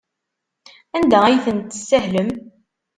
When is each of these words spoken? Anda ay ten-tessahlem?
Anda 0.95 1.19
ay 1.25 1.37
ten-tessahlem? 1.45 2.29